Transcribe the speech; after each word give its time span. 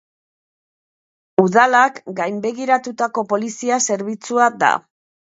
Udalak 1.43 1.99
gainbegiratutako 2.19 3.25
polizia 3.33 3.77
zerbitzua 3.89 4.49
da. 4.65 4.71